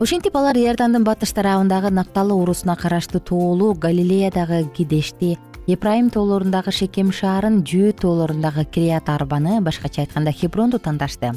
Ошентип 0.00 0.36
алар 0.36 0.56
иордандын 0.58 1.04
батыш 1.04 1.32
тарабындагы 1.32 1.90
напталы 1.90 2.34
уруусуна 2.34 2.76
караштуу 2.76 3.20
тоолуу 3.20 3.74
галилеядагы 3.74 4.64
кидешти 4.76 5.38
эпрайым 5.66 6.10
тоолорундагы 6.10 6.72
шекем 6.72 7.12
шаарын 7.12 7.62
жөө 7.62 7.92
тоолорундагы 8.00 8.64
кирият 8.64 9.08
арбаны 9.08 9.60
башкача 9.60 10.02
айтканда 10.02 10.32
хебронду 10.32 10.78
тандашты. 10.78 11.32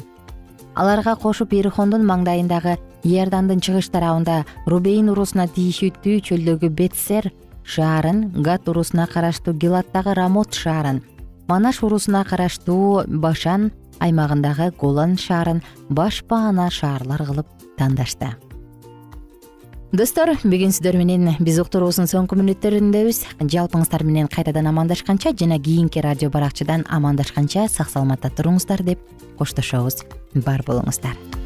Аларга 0.74 1.14
кошуп 1.16 1.54
эрихондун 1.54 2.04
маңдайындагы 2.04 2.76
иордандын 3.06 3.62
чыгыш 3.62 3.88
тарабында 3.94 4.44
рубейн 4.66 5.10
уруусуна 5.12 5.46
тийиштүү 5.56 6.20
чөлдөгү 6.26 6.70
бетсер 6.78 7.30
шаарын 7.62 8.30
гат 8.42 8.68
уруусуна 8.68 9.06
караштуу 9.06 9.54
гелаттагы 9.54 10.14
рамот 10.18 10.54
шаарын 10.54 11.02
манаш 11.48 11.82
уруусуна 11.82 12.24
караштуу 12.24 13.04
башан 13.06 13.70
аймагындагы 14.00 14.72
голан 14.80 15.16
шаарын 15.16 15.62
баш 15.88 16.24
баана 16.28 16.70
шаарлар 16.70 17.22
кылып 17.26 17.46
тандашты. 17.78 18.34
Достор 19.92 20.34
бүгүн 20.42 20.74
сиздер 20.74 20.98
менен 20.98 21.36
биз 21.40 21.60
уктуруубуздун 21.62 22.10
соңку 22.10 22.36
мүнөттөрүндөбүз 22.40 23.22
жалпыңыздар 23.54 24.04
менен 24.04 24.28
кайрадан 24.28 24.66
амандашканча 24.72 25.32
жана 25.32 25.60
кийинки 25.62 26.02
радио 26.02 26.28
баракчадан 26.28 26.84
амандашканча 26.90 27.68
сак 27.70 27.88
саламатта 27.94 28.34
туруңуздар 28.34 28.82
деп 28.82 29.00
коштошобуз. 29.38 30.02
Бар 30.34 30.66
болуңуздар 30.66 31.45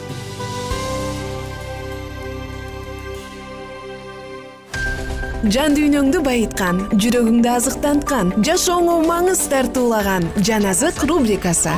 жан 5.49 5.73
дүйнөңдү 5.73 6.19
байыткан 6.21 6.83
жүрөгүңдү 7.01 7.49
азыктанткан 7.49 8.27
жашооңо 8.45 8.99
маңыз 9.07 9.39
тартуулаган 9.49 10.27
жан 10.45 10.67
азык 10.69 11.01
рубрикасы. 11.09 11.73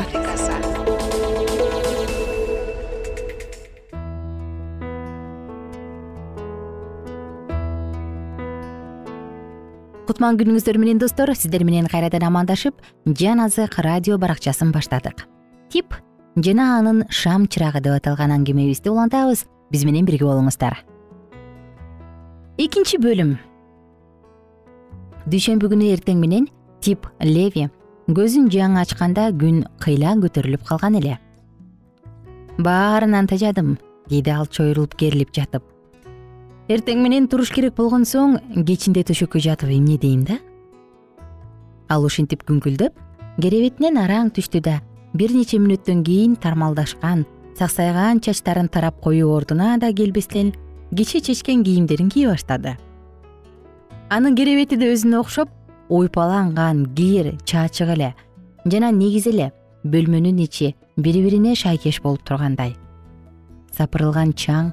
Кутман 10.04 10.36
күнүңүздөр 10.42 10.78
менен 10.82 11.00
достор 11.00 11.32
сиздер 11.32 11.64
менен 11.64 11.88
кайрадан 11.88 12.28
амандашып 12.28 12.84
жан 13.08 13.40
азык 13.46 13.80
радио 13.80 14.20
баракчасын 14.20 14.76
баштадык. 14.76 15.24
Тип 15.72 15.96
жана 16.36 16.82
анын 16.82 17.06
шам 17.08 17.48
чырагы 17.48 17.80
деп 17.80 17.96
аталган 17.96 18.36
аңгемебизди 18.36 18.92
улантабыз. 18.92 19.48
Биз 19.72 19.88
менен 19.88 20.04
бирге 20.06 20.28
болуңуздар. 20.28 20.84
Экинчи 22.60 23.00
бөлүм 23.02 23.38
дүйшөмбү 25.30 25.70
күнү 25.72 25.90
эртең 25.96 26.20
менен 26.20 26.48
тип 26.84 27.08
леви. 27.24 27.70
Көзүн 28.12 28.50
жаңы 28.52 28.82
ачканда 28.82 29.30
күн 29.40 29.64
кыйла 29.84 30.16
көтөрүлүп 30.20 30.66
калган 30.68 30.98
эле. 31.00 31.20
Баарынан 32.60 33.30
тажадым 33.32 33.78
деди 34.10 34.30
ал 34.30 34.48
чойрулуп 34.48 34.98
керилип 35.00 35.32
жатып. 35.36 35.64
Эртең 36.68 37.02
менен 37.04 37.28
туруш 37.32 37.52
керек 37.56 37.76
болгон 37.76 38.04
соң 38.08 38.38
кечинде 38.68 39.04
төшөккө 39.08 39.40
жатып 39.44 39.72
эмне 39.72 39.98
дейм 40.00 40.24
да? 40.28 40.40
Ал 41.90 42.06
ушинтип 42.08 42.44
күңкүлдөп 42.48 43.00
керебетинен 43.42 43.98
араң 44.00 44.32
түштү 44.36 44.62
да 44.64 44.80
бир 45.14 45.34
нече 45.36 45.60
мүнөттөн 45.60 46.04
кийин 46.08 46.36
тармалдашкан 46.36 47.26
саксайган 47.58 48.22
чачтарын 48.24 48.70
тарап 48.70 49.00
коюу 49.02 49.34
ордуна 49.36 49.78
да 49.78 49.92
келбестен 49.94 50.54
кече 50.96 51.20
чечкен 51.22 51.64
кийимдерин 51.64 52.10
кие 52.10 52.28
баштады 52.28 52.78
анын 54.10 54.36
керебети 54.36 54.78
да 54.80 54.90
өзүнө 54.92 55.20
окшоп 55.22 55.50
уйпаланган 55.90 56.86
кир 56.96 57.34
чаачык 57.46 57.90
эле 57.96 58.14
жана 58.66 58.92
негизи 58.92 59.32
эле 59.32 59.52
бөлмөнүн 59.84 60.40
ичи 60.44 60.74
бири 60.98 61.24
бирине 61.26 61.56
шайкеш 61.56 62.02
болуп 62.02 62.24
тургандай. 62.28 62.76
Сапырылган 63.76 64.34
чаң 64.34 64.72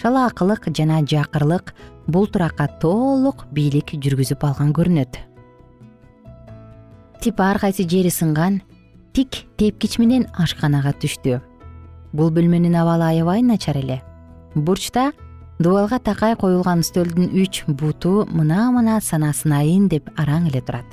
шалаакылык 0.00 0.68
жана 0.76 1.02
жакырлык 1.02 1.74
бул 2.06 2.26
туракка 2.26 2.68
толук 2.80 3.46
бийлик 3.52 3.92
жүргүзүп 3.92 4.44
алган 4.46 4.72
көрүнөт. 4.76 5.18
Тип 7.20 7.40
ар 7.40 7.58
кайсы 7.58 7.88
жери 7.88 8.10
сынган 8.10 8.60
тик 9.12 9.44
тепкич 9.56 9.98
менен 9.98 10.26
ашканага 10.38 10.92
түштү. 10.92 11.40
Бул 12.12 12.30
бөлмөнүн 12.30 12.76
абалы 12.76 13.10
аябай 13.10 13.42
начар 13.42 13.76
эле. 13.76 14.02
Бурчта 14.54 15.10
дубалга 15.58 15.98
такай 15.98 16.36
коюлган 16.36 16.82
үстөлдүн 16.84 17.32
үч 17.40 17.64
буту 17.66 18.26
мына 18.28 18.68
мына 18.74 18.98
санасынайын 19.00 19.88
деп 19.88 20.10
араң 20.20 20.50
эле 20.50 20.60
турат. 20.60 20.86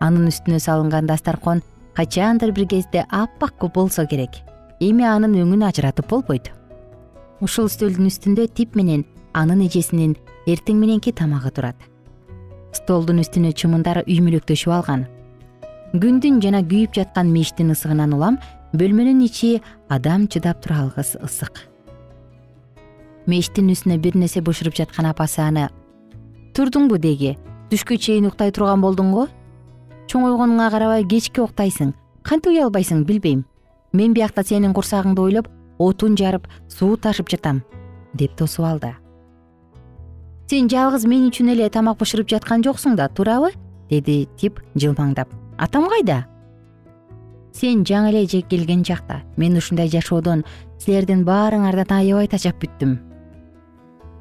Анын 0.00 0.26
үстүнө 0.30 0.58
салынган 0.58 1.06
дасторкон 1.06 1.62
качандыр 1.94 2.52
бир 2.52 2.66
кезде 2.66 3.06
аппак 3.08 3.54
болсо 3.74 4.06
керек. 4.06 4.42
Эми 4.80 5.04
анын 5.04 5.36
өңүн 5.38 5.68
ажыратып 5.68 6.08
болбойт. 6.10 6.50
Ушул 7.40 7.70
үстөлдүн 7.70 8.10
үстүндө 8.10 8.48
тип 8.48 8.74
менен 8.74 9.04
анын 9.34 9.62
эжесинин 9.68 10.16
эртең 10.46 10.80
мененки 10.80 11.12
тамагы 11.12 11.50
турат. 11.54 11.76
Столдун 12.72 13.22
үстүнө 13.22 13.52
чымындар 13.54 14.02
үймөлөктөшүп 14.06 14.74
алган. 14.74 15.06
Күндүн 15.94 16.42
жана 16.42 16.62
күйүп 16.66 16.94
жаткан 16.98 17.30
мештин 17.30 17.70
ысыгынан 17.74 18.14
улам 18.14 18.38
бөлмөнүн 18.74 19.26
ичи 19.26 19.58
адам 19.88 20.26
чыдап 20.30 20.62
тура 20.62 20.84
алгыс 20.84 21.16
ысык 21.18 21.69
мештин 23.30 23.70
үстүнө 23.70 23.98
бир 24.02 24.16
нерсе 24.18 24.42
бышырып 24.42 24.74
жаткан 24.76 25.06
апасы 25.10 25.40
аны. 25.44 25.68
Турдуңбу 26.56 26.98
деги? 26.98 27.36
Түшкө 27.70 27.98
чейин 28.02 28.26
уктай 28.26 28.50
турган 28.50 28.82
болдуң 28.82 29.12
го 29.14 29.26
чоңойгонуңа 30.10 30.70
карабай 30.74 31.04
кечке 31.06 31.44
уктайсың. 31.44 31.92
Кантип 32.26 32.50
уялбайсың 32.50 33.04
билбейм. 33.06 33.44
Мен 33.92 34.14
биякта 34.14 34.42
сенин 34.42 34.74
курсагыңды 34.74 35.22
ойлоп 35.22 35.48
отун 35.78 36.16
жарып 36.18 36.48
суу 36.68 36.96
ташып 36.96 37.30
жатам 37.30 37.62
деп 38.14 38.34
тосуп 38.36 38.66
алды. 38.66 38.94
Сен 40.50 40.68
жалгыз 40.68 41.06
мен 41.06 41.28
үчүн 41.30 41.52
эле 41.54 41.68
тамак 41.70 42.00
бышырып 42.00 42.28
жаткан 42.30 42.64
жоксуң 42.66 42.96
да 42.98 43.06
туурабы 43.08 43.52
деди 43.90 44.26
тип 44.36 44.58
жылмаңдап. 44.74 45.30
Атам 45.58 45.86
кайда? 45.88 46.24
Сен 47.54 47.84
жаңы 47.86 48.10
эле 48.10 48.42
келген 48.42 48.82
чакта 48.84 49.22
мен 49.36 49.56
ушундай 49.56 49.88
жашоодон 49.90 50.42
силердин 50.78 51.22
баарыңардан 51.24 52.02
аябай 52.02 52.28
тажап 52.30 52.58
бүттүм 52.62 52.98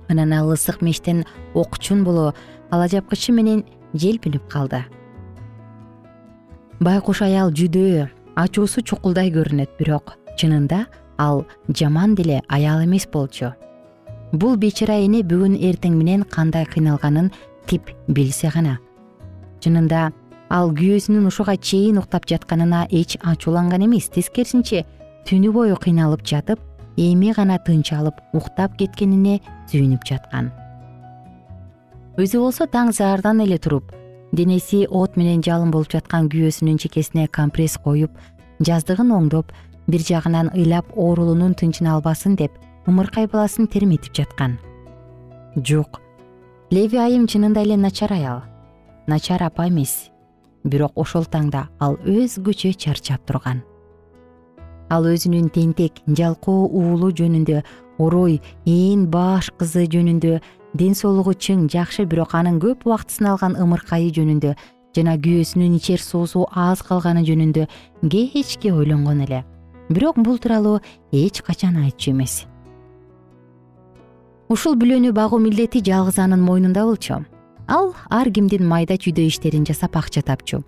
анан 0.10 0.34
ал 0.34 0.52
ысык 0.54 0.82
мештен 0.82 1.26
окчун 1.54 2.04
боло 2.04 2.34
ала 2.70 2.88
жапкычы 2.88 3.32
менен 3.32 3.64
желпинип 3.94 4.48
калды. 4.50 4.84
Байкуш 6.80 7.22
аял 7.22 7.52
жүдөө 7.52 8.10
ачуусу 8.36 8.82
чукулдай 8.82 9.32
көрүнөт 9.34 9.78
бирок 9.80 10.16
чынында 10.40 10.86
ал 11.18 11.46
жаман 11.68 12.16
деле 12.16 12.42
аял 12.48 12.84
эмес 12.84 13.08
болчу. 13.12 13.54
Бул 14.32 14.56
бечара 14.58 15.00
эне 15.02 15.24
бүгүн 15.24 15.58
эртең 15.58 15.98
менен 15.98 16.24
кандай 16.24 16.66
кыйналганын 16.66 17.32
тип 17.68 17.90
билсе 18.08 18.52
гана. 18.54 18.78
Чынында 19.60 20.12
ал 20.50 20.72
күйөөсүнүн 20.72 21.28
ушуга 21.28 21.58
чейин 21.58 22.00
уктап 22.00 22.26
жатканына 22.30 22.88
эч 22.90 23.18
ачууланган 23.22 23.84
эмес 23.86 24.10
тескерисинче 24.14 24.86
түнү 25.28 25.52
бою 25.52 25.76
кыйналып 25.76 26.24
жатып 26.26 26.62
эми 27.00 27.32
гана 27.32 27.58
тынч 27.64 27.94
алып 27.96 28.20
уктап 28.36 28.76
кеткенине 28.80 29.40
сүйүнүп 29.72 30.04
жаткан. 30.08 30.52
Өзү 32.20 32.42
болсо 32.44 32.68
таң 32.68 32.92
саардан 32.96 33.40
эле 33.46 33.58
туруп 33.58 33.94
денеси 34.36 34.86
от 34.90 35.16
менен 35.18 35.42
жалын 35.46 35.72
болуп 35.72 35.94
жаткан 35.94 36.28
күйөөсүнүн 36.34 36.82
чекесине 36.84 37.28
компресс 37.32 37.78
коюп 37.80 38.12
жаздыгын 38.60 39.14
оңдоп 39.16 39.54
бир 39.88 40.04
жагынан 40.04 40.52
ыйлап 40.54 40.92
оорулуунун 40.96 41.56
тынчын 41.56 41.88
албасын 41.94 42.36
деп 42.36 42.52
ымыркай 42.88 43.30
баласын 43.32 43.68
терметип 43.72 44.14
жаткан. 44.14 44.60
Жок 45.56 46.02
леви 46.72 47.00
айым 47.00 47.26
чынында 47.28 47.64
эле 47.64 47.78
начар 47.78 48.12
аял 48.14 48.44
начар 49.08 49.44
апа 49.44 49.70
эмес. 49.70 50.12
Бирок 50.64 50.92
ошол 51.00 51.24
таңда 51.24 51.70
ал 51.80 51.96
өзгөчө 52.04 52.76
чарчап 52.76 53.24
турган 53.26 53.64
ал 54.90 55.06
өзүнүн 55.06 55.50
тентек 55.54 56.02
жалкоо 56.08 56.66
уулу 56.68 57.12
жөнүндө 57.12 57.62
орой 58.00 58.40
ээн 58.66 59.06
баш 59.12 59.52
кызы 59.60 59.86
жөнүндө 59.94 60.40
ден 60.74 60.94
соолугу 60.96 61.34
чың 61.34 61.68
жакшы 61.70 62.06
бирок 62.06 62.36
анын 62.36 62.60
көп 62.62 62.86
убактысын 62.88 63.30
алган 63.32 63.58
ымыркайы 63.60 64.12
жөнүндө 64.18 64.56
жана 64.96 65.16
күйөөсүнүн 65.22 65.76
ичер 65.78 66.02
суусу 66.02 66.46
аз 66.52 66.82
калганы 66.86 67.26
жөнүндө 67.28 67.68
кечке 68.10 68.74
ойлонгон 68.74 69.22
эле. 69.26 69.44
Бирок 69.90 70.18
бул 70.18 70.38
тууралуу 70.38 70.80
эч 71.12 71.42
качан 71.42 71.78
айтчу 71.84 72.12
эмес. 72.12 72.46
Ушул 74.50 74.76
бүлөнү 74.76 75.14
багуу 75.14 75.40
милдети 75.40 75.82
жалгыз 75.86 76.20
анын 76.20 76.42
мойнунда 76.42 76.86
болчу. 76.86 77.26
Ал 77.68 77.94
ар 78.10 78.30
кимдин 78.34 78.66
майда 78.66 78.98
чүйдө 78.98 79.28
иштерин 79.30 79.66
жасап 79.66 79.98
акча 79.98 80.22
тапчу 80.26 80.64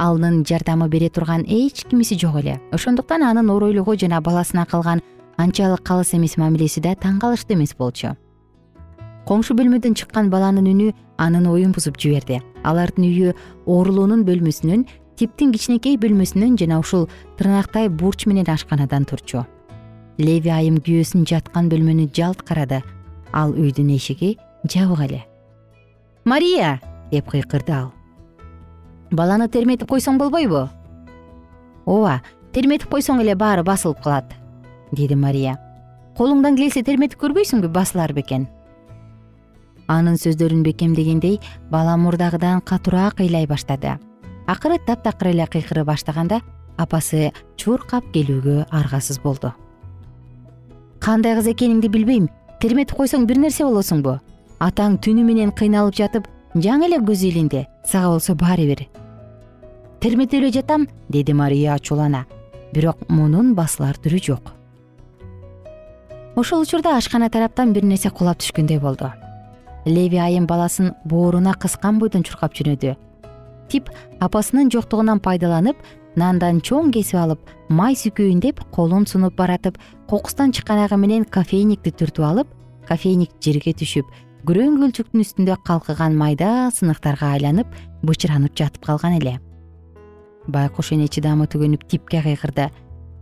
анын 0.00 0.44
жардамы 0.48 0.88
бере 0.88 1.10
турган 1.10 1.44
эч 1.44 1.84
кимиси 1.84 2.16
жок 2.18 2.36
эле. 2.40 2.60
Ошондуктан 2.72 3.22
анын 3.22 3.50
оройлугу 3.50 3.96
жана 4.00 4.20
баласына 4.20 4.64
кылган 4.66 5.02
анчалык 5.36 5.82
калыс 5.84 6.14
эмес 6.14 6.38
мамилеси 6.40 6.80
да 6.80 6.94
таң 6.96 7.20
калыштуу 7.20 7.56
эмес 7.56 7.74
болчу. 7.76 8.16
Коңшу 9.28 9.54
бөлмөдөн 9.54 9.94
чыккан 9.94 10.30
баланын 10.32 10.66
үнү 10.72 10.94
анын 11.18 11.46
оюн 11.46 11.72
бузуп 11.76 12.00
жиберди. 12.00 12.40
Алардын 12.64 13.04
үйү 13.04 13.34
оорулуунун 13.66 14.24
бөлмөсүнөн 14.24 14.86
типтин 15.20 15.52
кичинекей 15.52 16.00
бөлмөсүнөн 16.00 16.56
жана 16.56 16.80
ушул 16.80 17.08
тырнактай 17.36 17.88
бурч 17.88 18.24
менен 18.26 18.48
ашканадан 18.48 19.04
турчу. 19.04 19.44
Леви 20.16 20.48
айым 20.48 20.80
күйөөсүн 20.80 21.28
жаткан 21.28 21.68
бөлмөнү 21.68 22.08
жалт 22.16 22.40
карады. 22.42 22.80
Ал 23.32 23.52
үйдүн 23.52 23.92
эшиги 23.96 24.38
жабык 24.64 25.04
эле. 25.04 25.24
Мария 26.24 26.80
деп 27.12 27.28
кыйкырды 27.28 27.72
ал 27.76 27.92
баланы 29.10 29.48
терметип 29.48 29.90
койсоң 29.90 30.18
болбойбу? 30.18 30.68
Ооба 31.86 32.20
терметип 32.54 32.90
койсоң 32.92 33.20
эле 33.24 33.34
баары 33.34 33.64
басылып 33.66 34.02
калат 34.04 34.34
деди 34.92 35.14
мария. 35.14 35.56
Колуңдан 36.18 36.56
келсе 36.58 36.82
терметип 36.82 37.20
көрбөйсүңбү 37.22 37.70
басылар 37.72 38.12
бекен? 38.14 38.48
Анын 39.90 40.18
сөздөрүн 40.20 40.62
бекемдегендей 40.62 41.40
бала 41.70 41.96
мурдагыдан 41.96 42.60
катуураак 42.60 43.20
ыйлай 43.20 43.46
баштады. 43.46 43.96
Акыры 44.46 44.78
таптакыр 44.86 45.32
эле 45.32 45.46
кыйкыра 45.46 45.84
баштаганда 45.84 46.40
апасы 46.78 47.30
чуркап 47.56 48.04
келүүгө 48.14 48.66
аргасыз 48.70 49.20
болду. 49.22 49.52
Кандай 51.00 51.34
кыз 51.38 51.48
экениңди 51.54 51.88
билбейм. 51.88 52.28
Терметип 52.60 52.98
койсоң 52.98 53.26
бир 53.26 53.38
нерсе 53.40 53.64
болосуңбу. 53.64 54.18
Атаң 54.60 54.98
түнү 55.00 55.24
менен 55.24 55.50
кыйналып 55.56 55.96
жатып 55.96 56.26
жаңы 56.54 56.88
эле 56.88 56.98
көзү 56.98 57.30
илинди 57.30 57.66
сага 57.86 58.08
болсо 58.14 58.34
баары 58.34 58.66
бир 58.66 58.86
терметип 60.00 60.40
эле 60.40 60.50
жатам 60.50 60.88
деди 61.08 61.32
мария 61.32 61.74
ачуулана 61.74 62.24
бирок 62.74 63.08
мунун 63.08 63.54
басылар 63.54 63.98
түрү 63.98 64.18
жок. 64.24 64.52
Ошол 66.36 66.62
учурда 66.62 66.96
ашкана 66.96 67.28
тараптан 67.30 67.72
бир 67.72 67.84
нерсе 67.84 68.10
кулап 68.10 68.38
түшкөндөй 68.38 68.80
болду. 68.80 69.10
Леви 69.86 70.18
айым 70.18 70.46
баласын 70.46 70.94
бооруна 71.04 71.54
кыскан 71.54 71.98
бойдон 71.98 72.22
чуркап 72.22 72.54
жөнөдү. 72.54 72.96
Тип 73.68 73.90
апасынын 74.20 74.70
жоктугунан 74.70 75.20
пайдаланып 75.20 75.76
нандан 76.16 76.60
чоң 76.60 76.90
кесип 76.94 77.18
алып 77.20 77.52
май 77.68 77.94
сүкөйүн 77.94 78.40
деп 78.40 78.62
колун 78.74 79.06
сунуп 79.06 79.36
баратып 79.36 79.78
кокустан 80.08 80.52
чыккан 80.52 80.98
менен 80.98 81.24
кофейникти 81.24 81.92
түртүп 81.92 82.24
алып 82.26 82.48
кофейник 82.88 83.30
жерге 83.40 83.72
түшүп 83.72 84.06
күрөң 84.48 84.78
көлчүктүн 84.80 85.20
үстүндө 85.24 85.56
калкыган 85.68 86.14
майда 86.16 86.70
сыныктарга 86.72 87.34
айланып 87.34 87.74
бычыранып 88.06 88.54
жатып 88.56 88.86
калган 88.86 89.18
эле. 89.18 89.34
Байкуш 90.48 90.92
эне 90.96 91.08
чыдамы 91.12 91.44
түгөнүп 91.52 91.84
типке 91.90 92.22
кыйкырды 92.24 92.70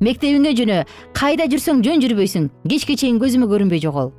мектебиңе 0.05 0.53
жөнө 0.55 0.79
кайда 1.19 1.49
жүрсөң 1.51 1.83
жөн 1.83 2.05
жүрбөйсүң 2.05 2.47
кечке 2.71 2.95
чейин 3.01 3.19
көзүмө 3.19 3.49
көрүнбөй 3.51 3.83
жогол 3.83 4.13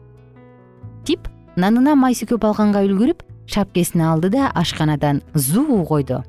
тип 1.07 1.29
нанына 1.55 1.95
май 1.95 2.17
сүкөп 2.19 2.43
алганга 2.49 2.83
үлгүрүп 2.83 3.23
шапкесин 3.47 4.03
алды 4.03 4.29
да 4.33 4.49
ашканадан 4.55 5.21
зуу 5.33 5.85
койду. 5.85 6.19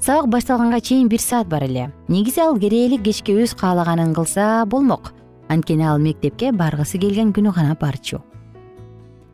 Сабак 0.00 0.30
башталганга 0.32 0.80
чейин 0.80 1.08
бир 1.08 1.20
саат 1.20 1.48
бар 1.48 1.64
эле. 1.64 1.92
Негизи 2.08 2.40
ал 2.40 2.58
керээли 2.58 2.96
кечке 3.02 3.36
өз 3.36 3.54
каалаганын 3.54 4.14
кылса 4.14 4.64
болмок. 4.66 5.12
Анткени 5.48 5.84
ал 5.84 5.98
мектепке 5.98 6.52
баргысы 6.52 6.98
келген 6.98 7.32
күнү 7.32 7.54
гана 7.54 7.76
барчу 7.80 8.22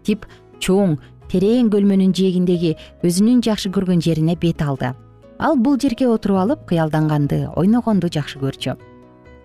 тип 0.05 0.27
чоң 0.61 0.99
терең 1.33 1.71
бөлмөнүн 1.73 2.13
жээгиндеги 2.15 2.75
өзүнүн 3.07 3.41
жакшы 3.45 3.73
көргөн 3.75 4.03
жерине 4.05 4.37
бет 4.41 4.63
алды. 4.63 4.93
Ал 5.39 5.57
бул 5.57 5.79
жерге 5.81 6.07
отуруп 6.09 6.39
алып 6.45 6.67
кыялданганды 6.71 7.49
ойногонду 7.57 8.11
жакшы 8.13 8.39
көрчү. 8.39 8.77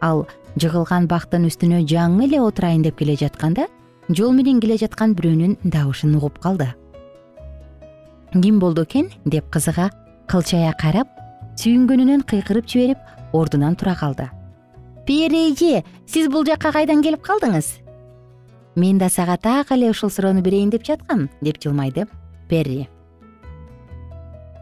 Ал 0.02 0.28
жыгылган 0.60 1.08
бактын 1.10 1.48
үстүнө 1.50 1.82
жаңы 1.90 2.28
эле 2.28 2.42
отурайын 2.42 2.84
деп 2.86 3.00
келе 3.00 3.16
жатканда 3.20 3.68
жол 4.10 4.36
менен 4.38 4.62
келе 4.62 4.78
жаткан 4.78 5.16
бирөөнүн 5.18 5.58
добушун 5.64 6.16
угуп 6.16 6.40
калды. 6.40 6.70
Ким 8.34 8.60
болду 8.60 8.84
экен? 8.84 9.10
деп 9.26 9.50
кызыга 9.50 9.90
кылчая 10.28 10.74
карап 10.78 11.08
сүйүнгөнүнөн 11.58 12.24
кыйкырып 12.30 12.70
жиберип 12.70 12.98
ордунан 13.34 13.76
тура 13.76 13.96
калды. 13.96 14.30
Пери 15.06 15.50
эже 15.52 15.84
сиз 16.06 16.30
бул 16.30 16.46
жакка 16.46 16.72
кайдан 16.72 17.02
келип 17.02 17.26
калдыңыз 17.26 17.89
мен 18.80 18.98
да 18.98 19.10
сага 19.10 19.38
так 19.38 19.72
эле 19.72 19.90
ушул 19.90 20.10
суроону 20.10 20.42
берейин 20.42 20.70
деп 20.70 20.86
жаткам 20.88 21.30
деп 21.42 21.60
жылмайды 21.62 22.08
перри. 22.50 22.88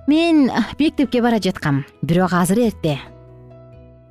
Мен 0.08 0.49
мектепке 0.80 1.21
бара 1.21 1.39
жаткам 1.39 1.86
бирок 2.01 2.34
азыр 2.34 2.60
эрте 2.60 2.97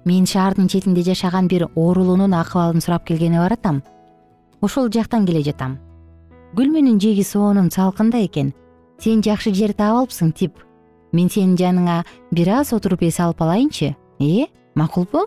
мен 0.05 0.27
шаардын 0.27 0.69
четинде 0.69 1.03
жашаган 1.03 1.49
бир 1.49 1.67
оорулуунун 1.75 2.35
акыбалын 2.35 2.81
сурап 2.81 3.05
келгени 3.05 3.39
баратам. 3.39 3.83
Ошол 4.61 4.89
жактан 4.89 5.27
келе 5.27 5.43
жатам. 5.43 5.79
Күлмөнүн 6.55 7.01
жээги 7.03 7.25
соонун 7.27 7.71
салкындай 7.71 8.27
экен. 8.27 8.55
Сен 9.03 9.21
жакшы 9.21 9.53
жер 9.53 9.75
таап 9.75 10.07
алыпсың 10.07 10.31
тип. 10.33 10.63
Мен 11.13 11.29
сенин 11.29 11.57
жаныңа 11.59 12.05
бир 12.31 12.53
аз 12.61 12.73
отуруп 12.73 13.03
эс 13.03 13.19
алып 13.21 13.43
алайынчы. 13.43 13.97
Э 14.21 14.47
макулбу 14.75 15.27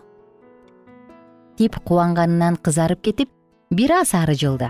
тип 1.58 1.76
кубанганынан 1.84 2.56
кызарып 2.56 3.02
кетип 3.02 3.28
бир 3.70 3.92
аз 3.94 4.10
ары 4.18 4.34
жылды 4.34 4.66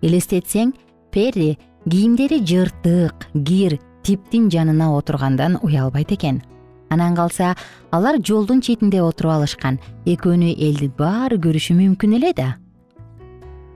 элестетсең 0.00 0.70
перри 1.12 1.58
кийимдери 1.84 2.38
жыртык 2.40 3.26
кир 3.34 3.74
типтин 4.02 4.46
жанына 4.50 4.86
отургандан 4.96 5.58
уялбайт 5.60 6.12
экен. 6.12 6.40
Анан 6.88 7.14
калса 7.14 7.54
алар 7.90 8.16
жолдун 8.24 8.62
четинде 8.62 9.02
отуруп 9.02 9.34
алышкан. 9.34 9.78
Экөөнү 10.06 10.54
элдин 10.56 10.92
баары 10.96 11.36
көрүшү 11.36 11.76
мүмкүн 11.76 12.16
эле 12.16 12.32
да. 12.32 12.54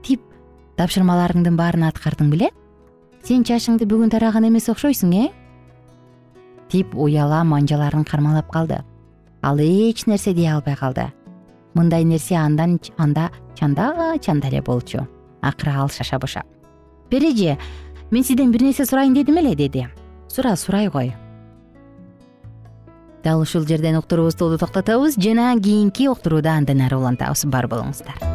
Тип 0.01 0.21
тапшырмаларыңдын 0.77 1.55
баарын 1.55 1.85
аткардың 1.91 2.31
беле? 2.33 2.49
Сен 3.23 3.45
чачыңды 3.45 3.85
бүгүн 3.85 4.09
тараган 4.09 4.49
эмес 4.49 4.67
окшойсуң 4.73 5.13
э? 5.13 5.27
Тип 6.69 6.97
уяла 6.97 7.43
манжаларын 7.45 8.03
кармалап 8.03 8.49
калды. 8.51 8.81
Ал 9.41 9.61
эч 9.61 10.07
нерсе 10.07 10.33
дей 10.33 10.49
албай 10.49 10.75
калды 10.75 11.11
мындай 11.75 12.03
нерсе 12.03 12.35
андан 12.35 12.79
анда 12.97 13.29
чанда 13.53 14.17
чанда 14.19 14.47
эле 14.47 14.61
болчу. 14.61 15.07
Акыры 15.41 15.71
ал 15.71 15.89
шаша 15.89 16.17
буша 16.17 16.43
пери 17.09 17.57
мен 18.11 18.23
сизден 18.23 18.51
бир 18.51 18.61
нерсе 18.61 18.85
сурайын 18.85 19.13
дедим 19.13 19.37
эле 19.37 19.55
деди. 19.55 19.87
Сура 20.27 20.55
сурай 20.55 20.89
кой. 20.89 21.13
Дал 23.23 23.41
ушул 23.41 23.65
жерден 23.65 23.97
уктуруубузду 23.97 24.57
токтотобуз 24.57 25.15
жана 25.17 25.55
кийинки 25.59 26.07
уктурууда 26.07 26.57
андан 26.57 26.81
ары 26.81 26.97
улантабыз 26.97 27.45
бар 27.45 27.67
болуңуздар 27.67 28.34